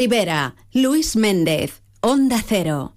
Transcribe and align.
Rivera, 0.00 0.54
Luis 0.72 1.14
Méndez, 1.14 1.82
Onda 2.00 2.42
Cero. 2.42 2.94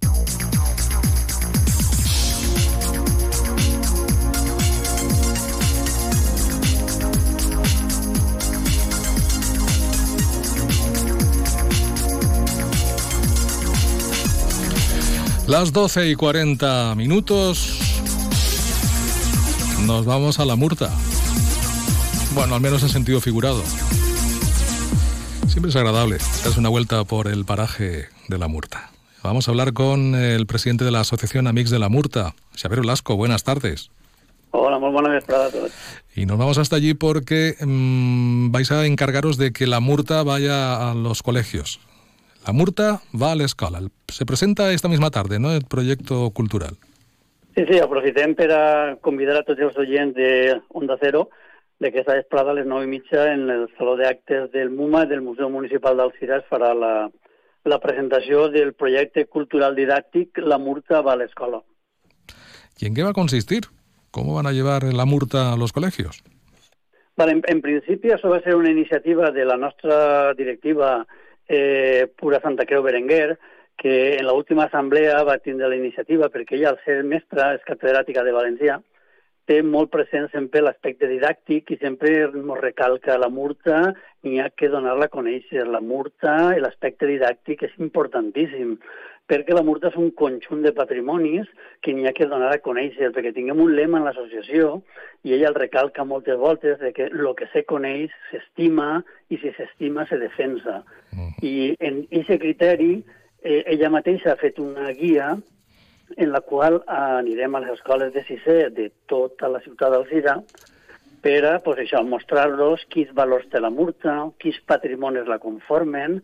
Las 15.46 15.74
12 15.74 16.08
y 16.08 16.14
40 16.14 16.94
minutos. 16.94 17.78
Nos 19.84 20.06
vamos 20.06 20.40
a 20.40 20.46
la 20.46 20.56
murta. 20.56 20.90
Bueno, 22.34 22.54
al 22.54 22.62
menos 22.62 22.82
en 22.82 22.88
sentido 22.88 23.20
figurado. 23.20 23.62
Siempre 25.54 25.70
es 25.70 25.76
agradable 25.76 26.16
darse 26.16 26.58
una 26.58 26.68
vuelta 26.68 27.04
por 27.04 27.28
el 27.28 27.44
paraje 27.44 28.08
de 28.26 28.38
la 28.38 28.48
Murta. 28.48 28.90
Vamos 29.22 29.46
a 29.46 29.52
hablar 29.52 29.72
con 29.72 30.16
el 30.16 30.46
presidente 30.46 30.84
de 30.84 30.90
la 30.90 30.98
Asociación 30.98 31.46
Amix 31.46 31.70
de 31.70 31.78
la 31.78 31.88
Murta, 31.88 32.34
Xavier 32.56 32.80
Olasco. 32.80 33.14
Buenas 33.14 33.44
tardes. 33.44 33.88
Hola, 34.50 34.80
muy 34.80 34.90
buenas 34.90 35.24
tardes 35.24 35.46
a 35.46 35.56
todos. 35.56 35.72
Y 36.16 36.26
nos 36.26 36.38
vamos 36.38 36.58
hasta 36.58 36.74
allí 36.74 36.94
porque 36.94 37.54
mmm, 37.60 38.50
vais 38.50 38.72
a 38.72 38.84
encargaros 38.84 39.36
de 39.36 39.52
que 39.52 39.68
la 39.68 39.78
Murta 39.78 40.24
vaya 40.24 40.90
a 40.90 40.94
los 40.96 41.22
colegios. 41.22 41.78
La 42.44 42.52
Murta 42.52 43.02
va 43.14 43.30
a 43.30 43.36
la 43.36 43.44
escola. 43.44 43.80
Se 44.08 44.26
presenta 44.26 44.72
esta 44.72 44.88
misma 44.88 45.12
tarde, 45.12 45.38
¿no?, 45.38 45.52
el 45.52 45.62
proyecto 45.62 46.30
cultural. 46.30 46.78
Sí, 47.54 47.62
sí, 47.70 47.78
aprofitem 47.78 48.34
per 48.34 48.50
a 48.50 48.96
convidar 49.00 49.36
a 49.38 49.46
tots 49.46 49.62
els 49.62 49.78
oients 49.78 50.16
de 50.18 50.58
Onda 50.74 50.98
Cero 50.98 51.28
de 51.84 51.90
aquesta 51.90 52.14
vesprada 52.14 52.52
a 52.52 52.54
les 52.56 52.64
9 52.64 52.86
i 52.86 52.88
mitja 52.88 53.26
en 53.34 53.50
el 53.52 53.66
Saló 53.76 53.92
d'Actes 54.00 54.48
del 54.52 54.70
MUMA 54.72 55.04
del 55.04 55.20
Museu 55.20 55.50
Municipal 55.52 55.98
d'Alcira 55.98 56.38
es 56.40 56.46
farà 56.48 56.70
la, 56.72 57.10
la 57.68 57.78
presentació 57.82 58.46
del 58.48 58.72
projecte 58.72 59.26
cultural 59.28 59.76
didàctic 59.76 60.40
La 60.40 60.56
Murta 60.56 61.02
va 61.04 61.12
a 61.12 61.16
l'escola. 61.20 61.60
¿Y 62.80 62.86
en 62.86 62.94
qué 62.94 63.02
va 63.02 63.10
a 63.10 63.20
consistir? 63.20 63.64
¿Cómo 64.10 64.34
van 64.34 64.46
a 64.46 64.52
llevar 64.52 64.84
la 64.84 65.04
Murta 65.04 65.52
a 65.52 65.56
los 65.58 65.74
colegios? 65.74 66.24
Vale, 67.18 67.32
en, 67.32 67.42
en 67.46 67.60
principi 67.60 68.14
això 68.16 68.32
va 68.32 68.40
ser 68.40 68.56
una 68.56 68.72
iniciativa 68.72 69.30
de 69.30 69.44
la 69.44 69.58
nostra 69.58 70.32
directiva 70.32 71.06
eh, 71.46 72.08
Pura 72.16 72.40
Santa 72.40 72.64
Creu 72.64 72.82
Berenguer, 72.82 73.38
que 73.76 74.16
en 74.16 74.24
l'última 74.24 74.70
assemblea 74.70 75.22
va 75.22 75.36
tindre 75.36 75.68
la 75.68 75.76
iniciativa 75.76 76.32
perquè 76.32 76.56
ella, 76.56 76.72
al 76.72 76.80
ser 76.86 77.02
mestra, 77.04 77.52
és 77.58 77.68
catedràtica 77.68 78.24
de 78.24 78.32
Valencià, 78.32 78.80
té 79.48 79.60
molt 79.62 79.90
present 79.92 80.30
sempre 80.32 80.62
l'aspecte 80.64 81.08
didàctic 81.10 81.74
i 81.74 81.80
sempre 81.80 82.12
ens 82.26 82.60
recalca 82.60 83.18
la 83.20 83.28
murta 83.28 83.92
i 84.24 84.38
ha 84.40 84.48
que 84.50 84.70
donar-la 84.72 85.10
a 85.10 85.12
conèixer. 85.12 85.66
La 85.68 85.82
murta 85.84 86.54
i 86.56 86.62
l'aspecte 86.64 87.08
didàctic 87.10 87.66
és 87.68 87.74
importantíssim 87.78 88.78
perquè 89.28 89.56
la 89.56 89.62
murta 89.64 89.88
és 89.88 89.96
un 89.96 90.10
conjunt 90.12 90.60
de 90.64 90.72
patrimonis 90.76 91.48
que 91.80 91.94
n'hi 91.96 92.04
ha 92.08 92.12
que 92.16 92.28
donar 92.28 92.50
a 92.52 92.60
conèixer, 92.60 93.08
perquè 93.12 93.32
tinguem 93.32 93.62
un 93.64 93.72
lema 93.76 94.00
en 94.00 94.04
l'associació 94.04 94.82
i 95.24 95.32
ella 95.32 95.48
el 95.48 95.56
recalca 95.56 96.04
moltes 96.04 96.36
voltes 96.40 96.76
de 96.80 96.92
que 96.92 97.08
el 97.08 97.30
que 97.38 97.48
se 97.52 97.64
coneix 97.64 98.12
s'estima 98.30 98.98
i 99.32 99.40
si 99.40 99.52
s'estima 99.56 100.04
se 100.08 100.20
defensa. 100.20 100.82
-huh. 101.14 101.30
I 101.42 101.76
en 101.80 102.06
aquest 102.10 102.40
criteri 102.40 103.02
eh, 103.42 103.62
ella 103.66 103.90
mateixa 103.90 104.32
ha 104.32 104.40
fet 104.40 104.58
una 104.58 104.90
guia 104.92 105.36
en 106.16 106.32
la 106.32 106.40
qual 106.40 106.80
anirem 106.86 107.54
a 107.54 107.64
les 107.64 107.74
escoles 107.78 108.12
de 108.14 108.22
sisè 108.28 108.70
de 108.74 108.90
tota 109.10 109.48
la 109.50 109.60
ciutat 109.64 109.92
d'Alzira 109.92 110.38
per 111.24 111.60
pues, 111.64 111.80
això, 111.80 112.02
mostrar-los 112.04 112.84
quins 112.92 113.12
valors 113.16 113.46
té 113.48 113.60
la 113.60 113.72
murta, 113.72 114.18
quins 114.38 114.58
patrimonis 114.68 115.28
la 115.30 115.40
conformen 115.40 116.18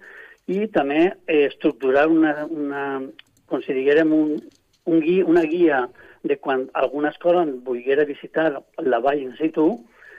i 0.50 0.66
també 0.74 1.06
eh, 1.26 1.46
estructurar 1.46 2.06
una, 2.12 2.34
una, 2.44 2.84
com 3.48 3.62
si 3.64 3.76
diguérem, 3.76 4.12
un, 4.12 4.34
un 4.84 5.00
gui, 5.00 5.22
una 5.22 5.46
guia 5.48 5.86
de 6.22 6.36
quan 6.36 6.66
alguna 6.74 7.14
escola 7.14 7.46
volguera 7.64 8.04
visitar 8.04 8.50
la 8.76 9.00
vall 9.00 9.22
in 9.22 9.32
situ, 9.38 9.70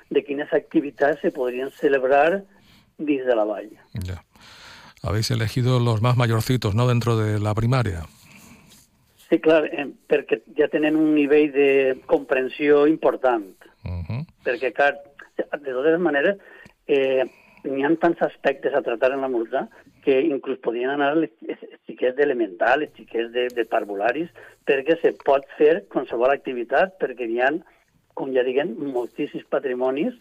de 0.10 0.26
quines 0.26 0.52
activitats 0.54 1.22
se 1.22 1.32
podrien 1.32 1.70
celebrar 1.78 2.42
dins 2.98 3.26
de 3.26 3.36
la 3.36 3.46
vall. 3.46 3.70
Ya. 3.94 4.24
Habéis 5.04 5.32
elegido 5.32 5.80
los 5.80 6.02
más 6.02 6.18
mayorcitos, 6.18 6.76
¿no?, 6.76 6.88
dentro 6.88 7.18
de 7.18 7.40
la 7.40 7.54
primaria. 7.54 8.04
Sí, 9.32 9.40
clar, 9.40 9.64
eh, 9.72 9.86
perquè 10.12 10.42
ja 10.58 10.68
tenen 10.68 10.98
un 11.00 11.14
nivell 11.16 11.54
de 11.56 11.68
comprensió 12.06 12.82
important. 12.88 13.54
Uh 13.88 14.02
-huh. 14.04 14.26
Perquè, 14.44 14.74
clar, 14.76 14.98
de 15.38 15.72
totes 15.72 16.00
maneres, 16.00 16.36
eh, 16.88 17.24
n'hi 17.64 17.86
ha 17.86 17.96
tants 17.96 18.22
aspectes 18.22 18.74
a 18.74 18.82
tractar 18.82 19.14
en 19.14 19.22
la 19.22 19.30
multa 19.30 19.70
que 20.04 20.20
inclús 20.22 20.60
podien 20.60 20.90
anar 20.90 21.16
les, 21.16 21.32
xiquets 21.86 22.18
d'elemental, 22.18 22.82
les 22.82 22.92
xiquets 22.98 23.32
de, 23.32 23.48
de 23.56 23.66
parvularis, 23.66 24.30
perquè 24.66 25.00
se 25.00 25.14
pot 25.24 25.46
fer 25.58 25.86
qualsevol 25.88 26.32
activitat, 26.32 26.98
perquè 27.00 27.30
hi 27.30 27.40
ha, 27.40 27.52
com 28.14 28.34
ja 28.34 28.44
diguem, 28.44 28.76
moltíssims 28.92 29.46
patrimonis 29.46 30.14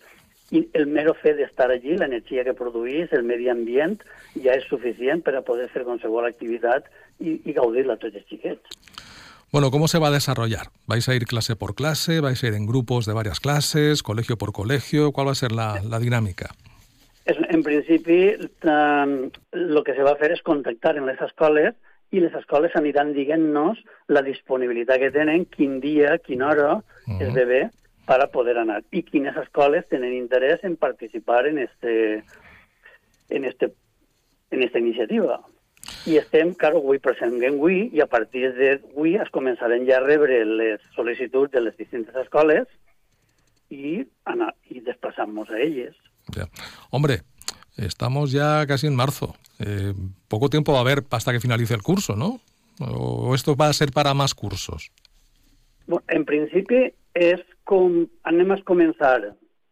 i 0.50 0.64
el 0.74 0.86
mero 0.86 1.14
fet 1.14 1.38
d'estar 1.38 1.70
allí, 1.70 1.96
l'energia 1.96 2.44
que 2.44 2.54
produís, 2.58 3.12
el 3.12 3.22
medi 3.22 3.48
ambient, 3.48 4.00
ja 4.42 4.56
és 4.58 4.66
suficient 4.68 5.22
per 5.22 5.36
a 5.38 5.44
poder 5.46 5.68
fer 5.70 5.84
qualsevol 5.86 6.26
activitat 6.26 6.90
y, 7.18 7.40
y 7.44 7.52
gaudirla 7.52 7.98
tots 8.02 8.18
els 8.18 8.26
xiquets. 8.26 8.78
Bueno, 9.52 9.72
¿cómo 9.72 9.88
se 9.88 9.98
va 9.98 10.08
a 10.08 10.12
desarrollar? 10.12 10.68
¿Vais 10.86 11.08
a 11.08 11.14
ir 11.14 11.24
clase 11.24 11.56
por 11.56 11.74
clase? 11.74 12.20
¿Vais 12.20 12.42
a 12.42 12.46
ir 12.46 12.54
en 12.54 12.66
grupos 12.66 13.04
de 13.04 13.14
varias 13.14 13.40
clases? 13.40 14.02
¿Colegio 14.04 14.36
por 14.36 14.52
colegio? 14.52 15.10
¿Cuál 15.10 15.26
va 15.26 15.32
a 15.32 15.34
ser 15.34 15.50
la, 15.50 15.80
la 15.82 15.98
dinámica? 15.98 16.50
En 17.24 17.62
principi, 17.62 18.30
el 18.30 19.82
que 19.84 19.94
se 19.94 20.02
va 20.02 20.12
a 20.12 20.18
fer 20.18 20.32
és 20.34 20.42
contactar 20.42 20.96
en 20.98 21.06
les 21.06 21.20
escoles 21.22 21.74
i 22.10 22.22
les 22.22 22.34
escoles 22.34 22.74
aniran 22.78 23.12
dient-nos 23.14 23.78
la 24.10 24.22
disponibilitat 24.26 24.98
que 24.98 25.10
tenen, 25.14 25.44
quin 25.46 25.78
dia, 25.82 26.18
quina 26.18 26.48
hora 26.50 26.72
uh 26.74 26.82
-huh. 27.06 27.20
es 27.22 27.34
ve 27.34 27.44
per 27.44 27.79
a 28.18 28.30
poder 28.32 28.56
anar 28.58 28.80
i 28.90 29.04
quines 29.06 29.36
escoles 29.38 29.86
tenen 29.86 30.16
interès 30.16 30.64
en 30.66 30.74
participar 30.76 31.46
en 31.46 31.58
este, 31.62 32.24
en 33.30 33.44
este, 33.44 33.70
en 34.50 34.62
esta 34.62 34.78
iniciativa. 34.78 35.40
I 36.10 36.18
estem, 36.18 36.52
clar, 36.58 36.74
avui 36.76 36.98
presentem 36.98 37.54
avui 37.54 37.84
i 37.94 38.02
a 38.02 38.08
partir 38.10 38.50
d'avui 38.56 39.14
es 39.20 39.30
començaran 39.30 39.86
ja 39.86 40.00
a 40.00 40.04
rebre 40.04 40.42
les 40.44 40.82
sol·licituds 40.96 41.52
de 41.54 41.62
les 41.62 41.76
distintes 41.78 42.16
escoles 42.16 42.66
i, 43.70 44.02
anar, 44.24 44.54
i 44.68 44.82
desplaçar-nos 44.84 45.50
a 45.50 45.60
elles. 45.62 45.94
Ya. 46.34 46.48
Hombre, 46.90 47.22
estamos 47.76 48.32
ya 48.32 48.66
casi 48.66 48.88
en 48.88 48.96
marzo. 48.96 49.36
Eh, 49.58 49.94
poco 50.28 50.50
tiempo 50.50 50.72
va 50.72 50.78
a 50.78 50.82
haber 50.82 51.04
hasta 51.10 51.32
que 51.32 51.40
finalice 51.40 51.74
el 51.74 51.82
curso, 51.82 52.16
¿no? 52.16 52.40
¿O 52.80 53.34
esto 53.34 53.56
va 53.56 53.68
a 53.68 53.72
ser 53.72 53.92
para 53.92 54.14
más 54.14 54.34
cursos? 54.34 54.90
Bueno, 55.86 56.04
en 56.08 56.24
principi 56.24 56.94
és 57.14 57.42
com 57.64 58.04
anem 58.28 58.52
a 58.54 58.58
començar 58.66 59.18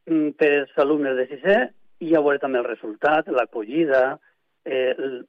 mm, 0.09 0.31
per 0.39 0.53
als 0.61 0.79
alumnes 0.79 1.17
de 1.17 1.27
sisè 1.31 1.59
i 2.01 2.13
ja 2.13 2.23
veure 2.23 2.39
també 2.43 2.61
el 2.61 2.69
resultat, 2.69 3.29
l'acollida, 3.29 4.19
eh, 4.65 4.95
el, 4.97 5.21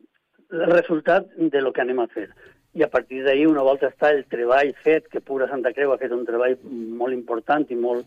el 0.51 0.65
resultat 0.71 1.29
de 1.37 1.61
lo 1.61 1.73
que 1.73 1.81
anem 1.81 1.99
a 1.99 2.07
fer. 2.07 2.29
I 2.77 2.83
a 2.85 2.89
partir 2.89 3.23
d'ahir, 3.25 3.47
una 3.49 3.65
volta 3.65 3.89
està 3.89 4.11
el 4.13 4.25
treball 4.29 4.75
fet, 4.83 5.07
que 5.09 5.21
Pura 5.25 5.47
Santa 5.49 5.73
Creu 5.73 5.93
ha 5.93 6.01
fet 6.01 6.13
un 6.13 6.25
treball 6.25 6.57
molt 7.01 7.13
important 7.13 7.65
i 7.69 7.77
molt... 7.77 8.05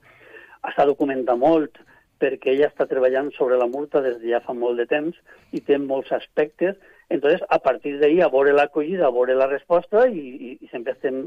s'ha 0.62 0.86
documentat 0.86 1.38
molt, 1.38 1.80
perquè 2.22 2.52
ella 2.52 2.68
està 2.68 2.86
treballant 2.86 3.32
sobre 3.34 3.56
la 3.58 3.66
multa 3.66 3.98
des 4.04 4.20
de 4.20 4.30
ja 4.30 4.38
fa 4.44 4.54
molt 4.54 4.78
de 4.78 4.86
temps 4.86 5.16
i 5.50 5.60
té 5.60 5.78
molts 5.82 6.12
aspectes. 6.14 6.76
Entonces, 7.10 7.42
a 7.50 7.58
partir 7.58 7.96
d'ahir, 7.98 8.22
a 8.22 8.30
veure 8.30 8.54
l'acollida, 8.54 9.08
a 9.08 9.14
veure 9.16 9.34
la 9.34 9.50
resposta 9.50 10.06
i, 10.06 10.22
i, 10.22 10.52
i 10.62 10.70
sempre 10.70 10.94
estem 10.94 11.24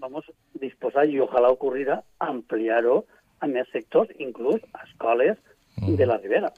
vamos, 0.00 0.24
disposats, 0.62 1.10
i 1.10 1.20
ojalà 1.20 1.52
ocorrirà, 1.52 2.00
ampliar-ho 2.24 3.02
a 3.42 3.48
més 3.50 3.68
sectors, 3.74 4.12
inclús 4.22 4.62
a 4.72 4.86
escoles 4.86 5.36
mm. 5.80 5.96
de 5.98 6.06
la 6.06 6.18
Ribera. 6.22 6.52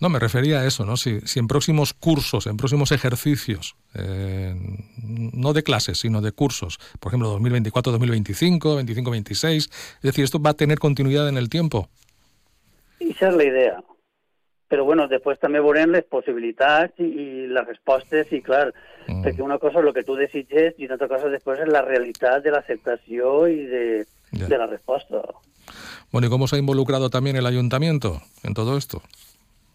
No, 0.00 0.08
me 0.08 0.18
refería 0.18 0.60
a 0.60 0.66
eso, 0.66 0.86
¿no? 0.86 0.96
Si, 0.96 1.20
si 1.28 1.38
en 1.38 1.46
próximos 1.46 1.92
cursos, 1.92 2.46
en 2.46 2.56
próximos 2.56 2.90
ejercicios, 2.90 3.76
eh, 3.94 4.54
no 5.04 5.52
de 5.52 5.62
clases, 5.62 5.98
sino 5.98 6.22
de 6.22 6.32
cursos, 6.32 6.78
por 6.98 7.10
ejemplo, 7.10 7.28
2024, 7.28 7.92
2025, 7.92 8.76
25, 8.76 9.10
26, 9.10 9.64
es 9.66 10.00
decir, 10.00 10.24
¿esto 10.24 10.40
va 10.40 10.50
a 10.50 10.54
tener 10.54 10.78
continuidad 10.78 11.28
en 11.28 11.36
el 11.36 11.50
tiempo? 11.50 11.88
Esa 13.00 13.28
és 13.28 13.34
la 13.34 13.44
idea. 13.44 13.76
Però, 14.70 14.84
bueno, 14.86 15.08
després 15.10 15.40
també 15.42 15.58
veurem 15.58 15.90
les 15.90 16.06
possibilitats 16.06 17.02
i, 17.02 17.08
i 17.08 17.46
les 17.50 17.66
respostes, 17.66 18.30
i 18.30 18.38
clar, 18.46 18.68
mm. 19.08 19.24
perquè 19.24 19.42
una 19.42 19.58
cosa 19.58 19.80
és 19.80 19.88
el 19.88 19.94
que 19.96 20.06
tu 20.06 20.14
desitges 20.18 20.78
i 20.78 20.86
una 20.86 20.94
altra 20.94 21.10
cosa 21.10 21.32
després 21.32 21.64
és 21.64 21.70
la 21.70 21.82
realitat 21.82 22.44
de 22.44 22.54
l'acceptació 22.54 23.48
i 23.50 23.64
de, 23.66 23.84
yeah. 24.32 24.46
de 24.46 24.58
la 24.58 24.68
resposta. 24.70 25.22
Bueno, 26.12 26.26
¿y 26.26 26.30
cómo 26.30 26.46
se 26.46 26.56
ha 26.56 26.58
involucrado 26.58 27.10
también 27.10 27.36
el 27.36 27.46
ayuntamiento 27.46 28.20
en 28.42 28.54
todo 28.54 28.76
esto? 28.76 29.02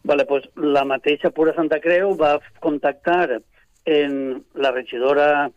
Vale, 0.03 0.25
pues 0.25 0.47
la 0.55 0.85
mateixa 0.85 1.31
Pura 1.31 1.55
Santa 1.55 1.79
Creu 1.81 2.15
va 2.15 2.39
contactar 2.59 3.41
en 3.85 4.43
la 4.53 4.71
regidora 4.71 5.49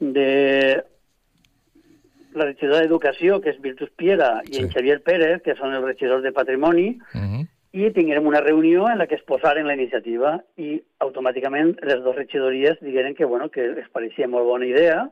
de 0.00 0.82
la 2.34 2.44
regidora 2.44 2.82
d'Educació, 2.82 3.38
que 3.40 3.54
és 3.54 3.60
Virtus 3.62 3.90
Piera, 3.96 4.42
i 4.44 4.56
sí. 4.58 4.62
en 4.62 4.72
Xavier 4.72 4.98
Pérez, 5.06 5.40
que 5.44 5.54
són 5.56 5.72
els 5.72 5.86
regidors 5.86 6.24
de 6.26 6.34
Patrimoni, 6.36 6.88
uh 7.14 7.20
-huh. 7.20 7.46
I 7.76 7.90
tinguérem 7.92 8.24
una 8.24 8.40
reunió 8.40 8.86
en 8.88 8.96
la 8.96 9.06
que 9.06 9.18
es 9.18 9.24
posaren 9.28 9.66
la 9.68 9.74
iniciativa 9.76 10.30
i 10.56 10.78
automàticament 11.04 11.74
les 11.84 12.00
dues 12.00 12.16
regidories 12.16 12.78
digueren 12.80 13.14
que, 13.14 13.28
bueno, 13.28 13.50
que 13.52 13.66
es 13.82 13.90
pareixia 13.92 14.28
molt 14.32 14.48
bona 14.48 14.64
idea. 14.64 15.02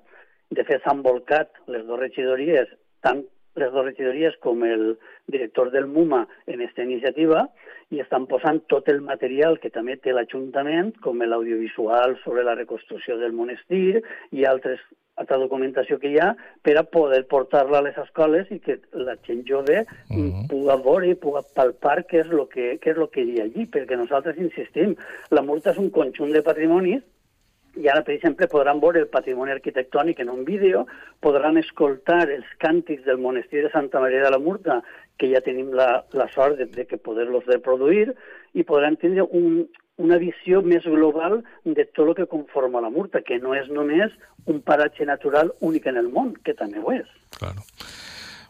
De 0.48 0.64
fet, 0.64 0.80
s'han 0.80 1.02
volcat 1.04 1.52
les 1.68 1.84
dues 1.84 2.00
regidories, 2.00 2.70
tant 3.04 3.20
les 3.60 3.70
dues 3.74 3.84
regidories 3.90 4.38
com 4.40 4.64
el 4.64 4.94
director 5.28 5.70
del 5.74 5.90
MUMA 5.92 6.22
en 6.46 6.62
aquesta 6.62 6.88
iniciativa 6.88 7.44
i 7.92 8.00
estan 8.00 8.24
posant 8.32 8.62
tot 8.72 8.88
el 8.88 9.02
material 9.04 9.60
que 9.60 9.68
també 9.74 9.98
té 10.00 10.16
l'Ajuntament, 10.16 10.94
com 11.04 11.20
l'audiovisual 11.20 12.16
sobre 12.24 12.48
la 12.48 12.56
reconstrucció 12.56 13.20
del 13.20 13.36
monestir 13.36 14.00
i 14.32 14.48
altres 14.48 14.80
altra 15.16 15.38
documentació 15.38 15.98
que 16.02 16.10
hi 16.10 16.18
ha 16.18 16.32
per 16.62 16.76
a 16.78 16.84
poder 16.96 17.22
portar-la 17.30 17.78
a 17.78 17.86
les 17.86 17.98
escoles 18.02 18.50
i 18.50 18.58
que 18.60 18.80
la 18.92 19.16
gent 19.26 19.44
jove 19.48 19.84
uh 19.84 20.16
-huh. 20.16 20.46
pugui 20.50 20.82
veure 20.84 21.08
i 21.08 21.14
pugui 21.14 21.42
palpar 21.54 22.04
què 22.06 22.20
és 22.20 22.30
el 22.30 22.46
que, 22.48 22.80
què 22.80 22.90
és 22.90 22.96
lo 22.96 23.08
que 23.10 23.22
hi 23.22 23.40
ha 23.40 23.44
allí, 23.44 23.66
perquè 23.66 23.96
nosaltres 23.96 24.36
insistim, 24.36 24.96
la 25.30 25.42
Murta 25.42 25.70
és 25.70 25.78
un 25.78 25.90
conjunt 25.90 26.32
de 26.32 26.42
patrimonis 26.42 27.02
i 27.76 27.88
ara, 27.88 28.04
per 28.06 28.14
exemple, 28.14 28.46
podran 28.46 28.80
veure 28.80 29.00
el 29.02 29.08
patrimoni 29.10 29.50
arquitectònic 29.50 30.20
en 30.20 30.30
un 30.30 30.44
vídeo, 30.44 30.86
podran 31.20 31.58
escoltar 31.58 32.30
els 32.30 32.46
càntics 32.62 33.04
del 33.04 33.18
monestir 33.18 33.64
de 33.64 33.70
Santa 33.70 34.00
Maria 34.00 34.22
de 34.22 34.30
la 34.30 34.38
Murta, 34.38 34.82
que 35.18 35.30
ja 35.32 35.40
tenim 35.40 35.72
la, 35.74 36.04
la 36.12 36.28
sort 36.28 36.58
de, 36.58 36.66
de 36.66 36.86
que 36.86 36.98
poder-los 36.98 37.46
reproduir, 37.50 38.14
i 38.54 38.62
podran 38.62 38.96
tindre 38.96 39.26
un, 39.26 39.66
una 39.96 40.18
visió 40.18 40.60
més 40.62 40.84
global 40.84 41.42
de 41.64 41.84
tot 41.94 42.08
el 42.08 42.16
que 42.18 42.26
conforma 42.30 42.82
la 42.82 42.90
Murta, 42.90 43.22
que 43.22 43.38
no 43.38 43.54
és 43.54 43.68
només 43.70 44.14
un 44.50 44.60
paratge 44.60 45.06
natural 45.06 45.52
únic 45.60 45.86
en 45.86 46.00
el 46.00 46.10
món, 46.12 46.34
que 46.44 46.54
també 46.54 46.82
ho 46.82 46.92
és. 46.92 47.06
Claro. 47.38 47.62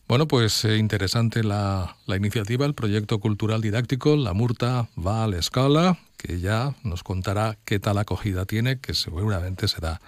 Bueno, 0.06 0.28
pues 0.28 0.64
eh, 0.64 0.76
interesante 0.76 1.42
la, 1.42 1.96
la, 2.06 2.16
iniciativa, 2.16 2.66
el 2.66 2.74
proyecto 2.74 3.20
cultural 3.20 3.62
didáctico 3.62 4.16
La 4.16 4.34
Murta 4.34 4.88
va 4.98 5.24
a 5.24 5.28
la 5.28 5.38
escuela, 5.38 5.96
que 6.18 6.40
ya 6.40 6.74
nos 6.82 7.02
contará 7.02 7.56
qué 7.64 7.78
tal 7.78 7.96
acogida 7.96 8.44
tiene, 8.44 8.80
que 8.80 8.92
seguramente 8.92 9.66
será 9.66 10.00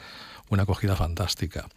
una 0.50 0.64
acogida 0.64 0.96
fantástica. 0.96 1.68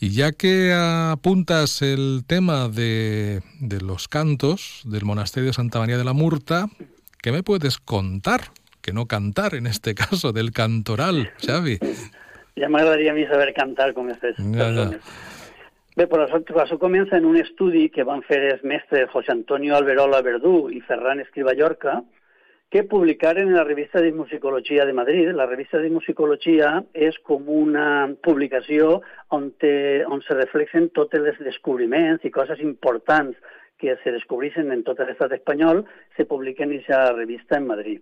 Y 0.00 0.10
ya 0.10 0.32
que 0.32 0.72
apuntas 0.74 1.82
el 1.82 2.24
tema 2.26 2.68
de, 2.68 3.42
de 3.60 3.80
los 3.80 4.08
cantos 4.08 4.82
del 4.84 5.04
monasterio 5.04 5.48
de 5.48 5.54
Santa 5.54 5.78
María 5.78 5.98
de 5.98 6.04
la 6.04 6.14
Murta, 6.14 6.66
¿qué 7.20 7.30
me 7.30 7.42
puedes 7.42 7.76
contar 7.78 8.52
que 8.80 8.92
no 8.92 9.06
cantar, 9.06 9.54
en 9.54 9.66
este 9.66 9.94
caso, 9.94 10.32
del 10.32 10.52
cantoral, 10.52 11.30
Xavi. 11.44 11.78
Ja 12.60 12.68
m'agradaria 12.68 13.12
a 13.12 13.14
mi 13.14 13.26
saber 13.26 13.52
cantar 13.56 13.92
com 13.94 14.08
aquestes 14.08 14.36
ja, 14.38 14.64
persones. 14.64 15.04
Ja. 15.04 15.28
Bé, 15.96 16.06
però 16.06 16.24
això, 16.24 16.40
això 16.62 16.78
comença 16.78 17.18
en 17.18 17.26
un 17.28 17.36
estudi 17.40 17.88
que 17.92 18.06
van 18.06 18.22
fer 18.24 18.40
els 18.52 18.64
mestres 18.64 19.10
José 19.12 19.32
Antonio 19.34 19.74
Alberola 19.76 20.22
Verdú 20.22 20.70
i 20.72 20.80
Ferran 20.86 21.20
Escriba 21.20 21.54
Llorca, 21.58 21.98
que 22.70 22.84
publicaren 22.84 23.48
en 23.48 23.56
la 23.56 23.64
revista 23.64 24.00
de 24.00 24.12
Musicologia 24.12 24.86
de 24.86 24.92
Madrid. 24.92 25.32
La 25.34 25.46
revista 25.46 25.78
de 25.82 25.90
Musicologia 25.90 26.84
és 26.94 27.18
com 27.26 27.48
una 27.50 28.06
publicació 28.22 29.00
on, 29.34 29.50
te, 29.58 29.72
on 30.06 30.22
se 30.22 30.36
reflexen 30.38 30.88
tots 30.94 31.18
els 31.18 31.42
descobriments 31.42 32.24
i 32.24 32.30
coses 32.30 32.62
importants 32.62 33.34
que 33.80 33.96
se 34.04 34.12
descobreixen 34.14 34.70
en 34.70 34.84
tot 34.86 35.00
l'estat 35.02 35.34
espanyol, 35.34 35.82
se 36.16 36.28
publiquen 36.30 36.70
en 36.70 36.78
aquesta 36.78 37.12
revista 37.16 37.58
en 37.58 37.66
Madrid. 37.66 38.00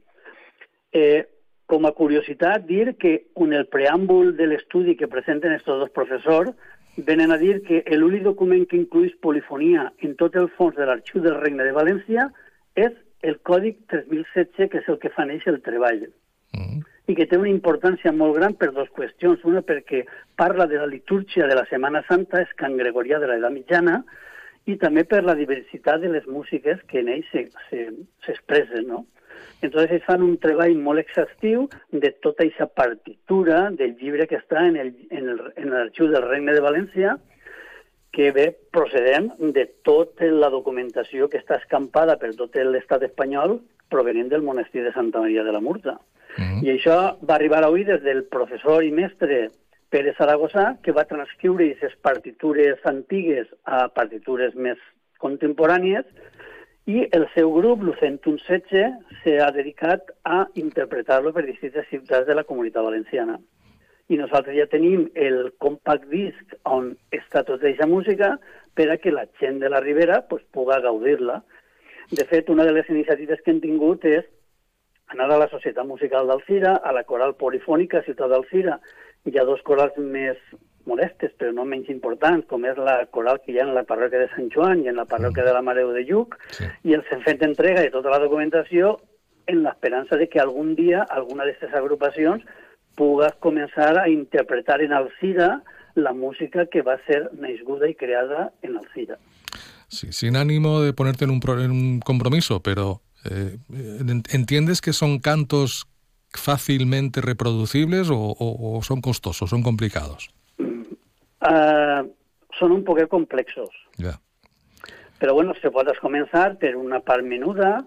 Eh, 0.92 1.26
com 1.68 1.84
a 1.84 1.92
curiositat, 1.92 2.64
dir 2.64 2.94
que 2.96 3.28
en 3.36 3.52
el 3.52 3.66
preàmbul 3.68 4.32
de 4.38 4.46
l'estudi 4.48 4.96
que 4.96 5.10
presenten 5.12 5.52
aquests 5.52 5.82
dos 5.82 5.90
professors 5.92 6.54
venen 7.04 7.30
a 7.30 7.36
dir 7.38 7.60
que 7.66 7.82
l'únic 7.94 8.24
document 8.24 8.64
que 8.70 8.78
incluís 8.78 9.12
polifonia 9.20 9.90
en 10.02 10.16
tot 10.16 10.36
el 10.40 10.48
fons 10.56 10.78
de 10.78 10.86
l'Arxiu 10.88 11.20
del 11.22 11.36
Regne 11.42 11.66
de 11.66 11.74
València 11.76 12.30
és 12.74 12.96
el 13.22 13.36
Còdic 13.44 13.82
3016, 13.92 14.70
que 14.70 14.80
és 14.80 14.88
el 14.88 14.98
que 15.02 15.12
fa 15.12 15.26
néixer 15.28 15.52
el 15.52 15.60
treball. 15.66 16.06
Mm. 16.56 16.80
I 17.08 17.16
que 17.18 17.26
té 17.28 17.36
una 17.36 17.52
importància 17.52 18.12
molt 18.12 18.36
gran 18.36 18.56
per 18.56 18.70
dues 18.72 18.88
qüestions. 18.96 19.44
Una, 19.48 19.62
perquè 19.64 20.04
parla 20.40 20.66
de 20.70 20.80
la 20.80 20.88
litúrgia 20.88 21.46
de 21.48 21.56
la 21.58 21.66
Setmana 21.70 22.02
Santa, 22.08 22.42
és 22.44 22.56
Can 22.56 22.76
Gregorià 22.80 23.20
de 23.20 23.30
l'edat 23.30 23.54
mitjana, 23.54 24.02
i 24.68 24.76
també 24.80 25.04
per 25.08 25.22
la 25.24 25.36
diversitat 25.36 26.00
de 26.00 26.10
les 26.12 26.26
músiques 26.28 26.80
que 26.88 27.00
en 27.00 27.08
ell 27.14 27.24
s'expressen, 27.28 28.88
no? 28.88 29.06
Entonces 29.60 29.90
ells 29.90 30.04
fan 30.06 30.22
un 30.22 30.36
treball 30.38 30.76
molt 30.78 31.02
exhaustiu 31.02 31.66
de 31.90 32.12
tota 32.22 32.44
aquesta 32.44 32.66
partitura 32.66 33.70
del 33.70 33.96
llibre 33.98 34.28
que 34.30 34.38
està 34.38 34.64
en 34.68 34.78
l'arxiu 35.72 36.08
del 36.12 36.28
Regne 36.28 36.54
de 36.54 36.62
València, 36.62 37.16
que 38.12 38.30
ve 38.32 38.46
procedent 38.72 39.32
de 39.54 39.66
tota 39.84 40.30
la 40.32 40.48
documentació 40.50 41.28
que 41.28 41.40
està 41.42 41.58
escampada 41.58 42.16
per 42.18 42.32
tot 42.38 42.56
l'estat 42.56 43.04
espanyol 43.06 43.58
provenent 43.92 44.30
del 44.32 44.42
monestir 44.42 44.84
de 44.84 44.92
Santa 44.92 45.20
Maria 45.20 45.44
de 45.44 45.52
la 45.52 45.60
Murta. 45.60 45.98
Mm 46.36 46.44
-hmm. 46.44 46.64
I 46.64 46.68
això 46.76 47.16
va 47.28 47.34
arribar 47.34 47.64
avui 47.64 47.84
des 47.84 48.02
del 48.02 48.24
professor 48.24 48.84
i 48.84 48.90
mestre 48.90 49.50
Pere 49.88 50.14
Saragossa, 50.14 50.76
que 50.82 50.92
va 50.92 51.04
transcriure 51.04 51.64
aquestes 51.64 51.96
partitures 52.02 52.78
antigues 52.84 53.48
a 53.64 53.88
partitures 53.88 54.54
més 54.54 54.78
contemporànies, 55.18 56.04
i 56.88 57.04
el 57.12 57.26
seu 57.34 57.50
grup, 57.52 57.82
Lucentum 57.84 58.38
Setge, 58.46 58.86
s'ha 59.20 59.50
dedicat 59.52 60.08
a 60.24 60.46
interpretar-lo 60.56 61.34
per 61.36 61.44
distintes 61.44 61.84
ciutats 61.90 62.24
de 62.26 62.36
la 62.38 62.46
comunitat 62.48 62.86
valenciana. 62.86 63.36
I 64.08 64.16
nosaltres 64.16 64.56
ja 64.56 64.64
tenim 64.72 65.04
el 65.12 65.50
compact 65.60 66.06
disc 66.08 66.54
on 66.64 66.94
està 67.12 67.42
tota 67.44 67.68
aquesta 67.68 67.88
música 67.90 68.30
per 68.72 68.88
a 68.88 68.96
que 68.96 69.12
la 69.12 69.26
gent 69.36 69.60
de 69.60 69.68
la 69.68 69.82
Ribera 69.84 70.22
pues, 70.30 70.46
pugui 70.56 70.80
gaudir-la. 70.80 71.42
De 72.16 72.24
fet, 72.24 72.48
una 72.48 72.64
de 72.64 72.72
les 72.72 72.88
iniciatives 72.88 73.44
que 73.44 73.52
hem 73.52 73.60
tingut 73.60 74.08
és 74.08 74.24
anar 75.12 75.28
a 75.28 75.42
la 75.44 75.50
Societat 75.52 75.84
Musical 75.84 76.32
d'Alcira, 76.32 76.78
a 76.80 76.94
la 76.96 77.04
Coral 77.04 77.36
Polifònica 77.36 78.00
Ciutat 78.08 78.32
d'Alcira. 78.32 78.78
Hi 79.28 79.36
ha 79.36 79.44
dos 79.44 79.60
corals 79.60 80.00
més 80.00 80.40
molestes, 80.88 81.34
però 81.38 81.52
no 81.54 81.66
menys 81.68 81.90
importants, 81.92 82.46
com 82.50 82.64
és 82.66 82.78
la 82.80 83.02
coral 83.14 83.42
que 83.44 83.52
hi 83.52 83.60
ha 83.60 83.66
en 83.68 83.74
la 83.76 83.84
parròquia 83.88 84.24
de 84.24 84.30
Sant 84.34 84.48
Joan 84.54 84.82
i 84.84 84.90
en 84.90 84.98
la 85.00 85.06
parròquia 85.10 85.44
de 85.46 85.54
la 85.54 85.62
Mareu 85.62 85.92
de 85.94 86.06
Lluc, 86.08 86.38
sí. 86.56 86.66
i 86.88 86.96
els 86.96 87.08
hem 87.12 87.22
fet 87.26 87.44
entrega 87.46 87.84
de 87.84 87.92
tota 87.94 88.12
la 88.14 88.22
documentació 88.24 88.96
en 89.48 89.62
l'esperança 89.64 90.16
de 90.20 90.28
que 90.28 90.40
algun 90.40 90.74
dia 90.76 91.04
alguna 91.08 91.46
d'aquestes 91.46 91.76
agrupacions 91.76 92.44
puga 92.98 93.30
començar 93.40 93.94
a 94.00 94.08
interpretar 94.10 94.80
en 94.82 94.92
Alcira 94.92 95.62
la 95.94 96.12
música 96.12 96.66
que 96.66 96.82
va 96.82 96.98
ser 97.06 97.30
nascuda 97.34 97.88
y 97.88 97.94
creada 97.94 98.52
en 98.62 98.76
Alcira. 98.76 99.18
Sí, 99.88 100.12
sin 100.12 100.36
ánimo 100.36 100.82
de 100.82 100.92
ponerte 100.92 101.24
en 101.24 101.30
un, 101.30 101.40
en 101.60 101.70
un 101.70 102.00
compromiso, 102.00 102.60
pero 102.62 103.00
eh, 103.24 103.56
¿entiendes 104.30 104.80
que 104.80 104.92
son 104.92 105.18
cantos 105.18 105.86
fácilmente 106.30 107.20
reproducibles 107.20 108.10
o, 108.10 108.18
o, 108.18 108.78
o 108.78 108.82
son 108.82 109.00
costosos, 109.00 109.48
son 109.48 109.62
complicados? 109.62 110.30
Uh, 111.38 112.08
són 112.58 112.74
un 112.74 112.82
poc 112.86 113.00
complexos. 113.10 113.74
Yeah. 114.02 114.18
Però 115.18 115.34
bueno, 115.34 115.54
se 115.58 115.70
pot 115.74 115.90
començar 116.02 116.52
per 116.58 116.74
una 116.78 117.00
part 117.04 117.26
menuda 117.26 117.78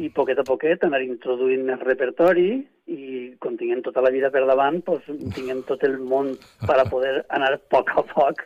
i 0.00 0.10
poquet 0.14 0.38
a 0.38 0.46
poquet 0.46 0.84
anar 0.86 1.02
introduint 1.04 1.68
el 1.70 1.82
repertori 1.82 2.50
i 2.90 3.02
quan 3.42 3.56
tinguem 3.58 3.82
tota 3.86 4.02
la 4.02 4.10
vida 4.10 4.30
per 4.34 4.44
davant, 4.46 4.80
pues, 4.86 5.06
tinguem 5.34 5.62
tot 5.68 5.82
el 5.86 5.98
món 5.98 6.32
per 6.66 6.78
a 6.80 6.86
poder 6.90 7.20
anar 7.28 7.52
a 7.54 7.60
poc 7.74 7.92
a 7.94 8.04
poc. 8.14 8.44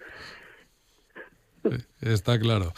Está 2.01 2.39
claro. 2.39 2.73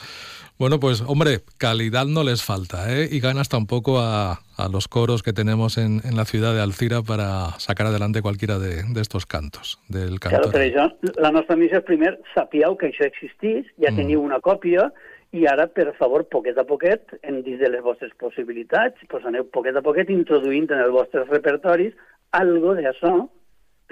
Bueno, 0.58 0.80
pues 0.80 1.02
hombre, 1.06 1.40
calidad 1.58 2.06
no 2.06 2.24
les 2.24 2.42
falta, 2.42 2.90
¿eh? 2.90 3.08
Y 3.10 3.20
ganas 3.20 3.50
tampoco 3.50 3.98
a, 3.98 4.40
a 4.56 4.68
los 4.72 4.88
coros 4.88 5.22
que 5.22 5.34
tenemos 5.34 5.76
en, 5.76 6.00
en, 6.02 6.16
la 6.16 6.24
ciudad 6.24 6.54
de 6.54 6.62
Alcira 6.62 7.02
para 7.02 7.50
sacar 7.58 7.86
adelante 7.88 8.22
cualquiera 8.22 8.58
de, 8.58 8.82
de 8.82 9.00
estos 9.02 9.26
cantos 9.26 9.78
del 9.88 10.18
cantor. 10.18 10.50
Claro, 10.50 10.52
per 10.52 10.62
això 10.64 10.86
la 11.20 11.30
nostra 11.30 11.58
missió 11.60 11.82
és 11.82 11.84
primer 11.84 12.14
sapieu 12.32 12.78
que 12.80 12.88
això 12.88 13.04
existís, 13.04 13.68
ja 13.76 13.92
mm. 13.92 14.00
teniu 14.00 14.24
una 14.24 14.40
còpia, 14.40 14.88
i 15.36 15.44
ara, 15.44 15.66
per 15.68 15.90
favor, 15.98 16.24
poquet 16.32 16.56
a 16.56 16.64
poquet, 16.64 17.12
en 17.20 17.42
dins 17.44 17.60
de 17.60 17.68
les 17.68 17.84
vostres 17.84 18.16
possibilitats, 18.16 18.96
pues 19.12 19.28
aneu 19.28 19.44
poquet 19.52 19.76
a 19.76 19.84
poquet 19.84 20.08
introduint 20.14 20.70
en 20.70 20.80
els 20.86 20.94
vostres 20.94 21.28
repertoris 21.28 21.92
algo 22.32 22.72
d'això 22.78 23.12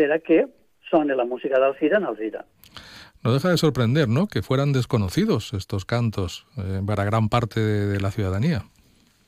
per 0.01 0.09
a 0.17 0.21
que 0.25 0.47
soni 0.89 1.13
la 1.13 1.29
música 1.29 1.61
d'Alcira 1.61 2.01
en 2.01 2.09
Alcira. 2.09 2.45
No 3.25 3.33
deja 3.33 3.49
de 3.49 3.57
sorprender, 3.57 4.07
¿no? 4.07 4.27
Que 4.27 4.43
fueran 4.43 4.73
desconocidos 4.73 5.55
estos 5.55 5.87
cantos 5.87 6.47
eh, 6.59 6.83
para 6.87 7.05
gran 7.05 7.31
parte 7.31 7.59
de, 7.59 7.87
de, 7.87 8.01
la 8.01 8.11
ciudadanía. 8.11 8.65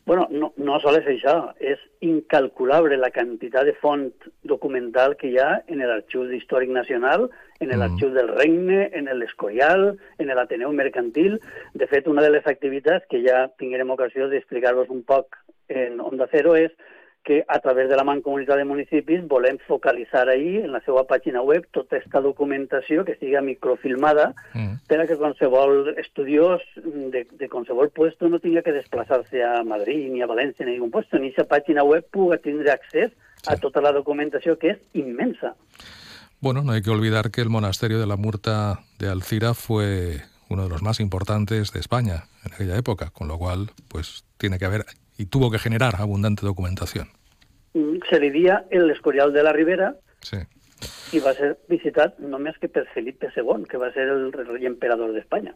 Bueno, 0.04 0.28
no, 0.30 0.52
no 0.56 0.78
solo 0.80 0.98
es 0.98 1.06
això, 1.08 1.54
és 1.58 1.80
incalculable 2.04 2.94
la 3.00 3.08
quantitat 3.10 3.64
de 3.66 3.72
font 3.80 4.04
documental 4.46 5.16
que 5.18 5.32
hi 5.32 5.40
ha 5.42 5.64
en 5.66 5.80
l'Arxiu 5.80 6.28
Històric 6.30 6.70
Nacional, 6.70 7.26
en 7.58 7.72
l'Arxiu 7.72 8.12
mm. 8.12 8.14
del 8.14 8.28
Regne, 8.36 8.82
en 8.92 9.10
l'Escorial, 9.18 9.88
en 10.22 10.30
l'Ateneu 10.30 10.70
Mercantil. 10.76 11.40
De 11.74 11.88
fet, 11.90 12.06
una 12.06 12.22
de 12.22 12.30
les 12.36 12.46
activitats 12.46 13.08
que 13.10 13.24
ja 13.24 13.48
tinguem 13.58 13.90
ocasió 13.96 14.28
d'explicar-vos 14.30 14.92
un 14.94 15.02
poc 15.08 15.40
en 15.72 15.98
Onda 16.04 16.28
Cero 16.30 16.54
és 16.54 16.70
que 17.26 17.44
a 17.48 17.58
través 17.58 17.88
de 17.90 17.96
la 17.96 18.04
Mancomunitat 18.06 18.56
de 18.56 18.64
Municipis 18.64 19.24
volem 19.26 19.58
focalitzar 19.66 20.28
ahir 20.30 20.60
en 20.62 20.70
la 20.70 20.80
seva 20.86 21.02
pàgina 21.10 21.42
web 21.42 21.66
tota 21.74 21.98
aquesta 21.98 22.22
documentació 22.22 23.02
que 23.04 23.16
siga 23.18 23.42
microfilmada 23.42 24.28
mm. 24.54 24.86
per 24.86 25.00
a 25.02 25.06
que 25.10 25.18
qualsevol 25.18 25.90
estudiós 25.98 26.62
de, 26.84 27.26
de 27.26 27.48
qualsevol 27.50 27.90
puesto 27.90 28.30
no 28.30 28.38
tinga 28.38 28.62
que 28.62 28.76
desplaçar-se 28.76 29.42
a 29.42 29.64
Madrid 29.66 30.06
ni 30.14 30.22
a 30.22 30.30
València 30.30 30.62
ni 30.62 30.76
a 30.76 30.78
ningú 30.78 30.92
puesto, 30.94 31.18
ni 31.18 31.34
aquesta 31.34 31.50
pàgina 31.50 31.82
web 31.82 32.06
puga 32.14 32.38
tindre 32.38 32.70
accés 32.70 33.10
sí. 33.10 33.50
a 33.50 33.58
tota 33.58 33.82
la 33.82 33.90
documentació 33.90 34.54
que 34.62 34.76
és 34.76 34.80
immensa. 34.94 35.56
Bueno, 36.38 36.62
no 36.62 36.72
hay 36.72 36.82
que 36.82 36.90
olvidar 36.90 37.32
que 37.32 37.40
el 37.40 37.50
monasterio 37.50 37.98
de 37.98 38.06
la 38.06 38.16
Murta 38.16 38.84
de 39.00 39.08
Alcira 39.08 39.54
fue 39.54 40.22
uno 40.48 40.62
de 40.62 40.68
los 40.68 40.82
más 40.82 41.00
importantes 41.00 41.72
de 41.72 41.80
España 41.80 42.26
en 42.44 42.54
aquella 42.54 42.76
época, 42.76 43.10
con 43.10 43.26
lo 43.26 43.36
cual, 43.36 43.72
pues 43.88 44.24
tiene 44.38 44.60
que 44.60 44.66
haber 44.66 44.84
y 45.18 45.26
tuvo 45.26 45.50
que 45.50 45.58
generar 45.58 45.96
abundante 45.96 46.44
documentación. 46.44 47.08
Mm, 47.76 48.00
se 48.08 48.18
diría 48.18 48.64
el 48.70 48.90
Escorial 48.90 49.34
de 49.34 49.42
la 49.42 49.52
Ribera 49.52 49.94
sí. 50.24 50.38
i 51.12 51.20
va 51.20 51.34
ser 51.36 51.54
visitat 51.68 52.16
només 52.18 52.56
que 52.60 52.70
per 52.72 52.86
Felipe 52.94 53.28
II, 53.36 53.66
que 53.68 53.76
va 53.76 53.92
ser 53.92 54.08
el 54.08 54.32
rey 54.32 54.64
emperador 54.64 55.12
de 55.12 55.20
España. 55.20 55.54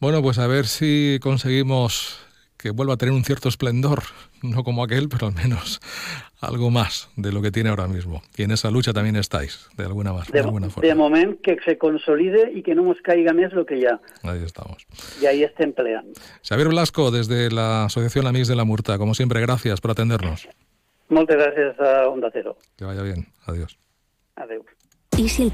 Bueno, 0.00 0.22
pues 0.22 0.38
a 0.38 0.46
ver 0.46 0.66
si 0.66 1.18
conseguimos 1.22 2.20
que 2.58 2.70
vuelva 2.70 2.94
a 2.94 2.96
tener 2.96 3.14
un 3.14 3.24
cierto 3.24 3.48
esplendor, 3.48 4.02
no 4.42 4.64
como 4.64 4.84
aquel, 4.84 5.08
pero 5.08 5.28
al 5.28 5.34
menos 5.34 5.80
algo 6.40 6.70
más 6.70 7.08
de 7.16 7.32
lo 7.32 7.40
que 7.40 7.50
tiene 7.50 7.70
ahora 7.70 7.88
mismo. 7.88 8.22
Y 8.36 8.42
en 8.42 8.50
esa 8.50 8.70
lucha 8.70 8.92
también 8.92 9.16
estáis, 9.16 9.68
de 9.76 9.84
alguna, 9.84 10.12
más, 10.12 10.26
de, 10.26 10.34
de 10.34 10.40
alguna 10.40 10.68
forma. 10.68 10.88
De 10.88 10.94
momento, 10.94 11.40
que 11.42 11.56
se 11.64 11.78
consolide 11.78 12.52
y 12.52 12.62
que 12.62 12.74
no 12.74 12.82
nos 12.82 13.00
caiga 13.00 13.32
más 13.32 13.52
lo 13.52 13.64
que 13.64 13.80
ya. 13.80 14.00
Ahí 14.22 14.42
estamos. 14.44 14.86
Y 15.22 15.26
ahí 15.26 15.42
está 15.42 15.64
empleando. 15.64 16.12
Xavier 16.46 16.68
Blasco, 16.68 17.10
desde 17.10 17.50
la 17.50 17.86
Asociación 17.86 18.26
Amigos 18.26 18.48
de 18.48 18.56
la 18.56 18.64
Murta, 18.64 18.98
como 18.98 19.14
siempre, 19.14 19.40
gracias 19.40 19.80
por 19.80 19.92
atendernos. 19.92 20.48
Muchas 21.08 21.36
gracias 21.36 21.80
a 21.80 22.08
Onda 22.08 22.28
Cero. 22.32 22.56
Que 22.76 22.84
vaya 22.84 23.02
bien. 23.02 23.26
Adiós. 23.46 23.78
Adiós. 24.36 24.64
¿Y 25.16 25.28
si 25.28 25.42
el 25.42 25.46